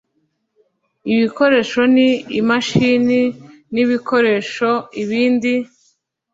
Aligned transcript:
ibikoresho 1.13 1.81
ni 1.95 2.09
imashini 2.39 3.21
n’ 3.73 3.75
ibikoresho 3.83 4.69
ibindi 5.03 5.53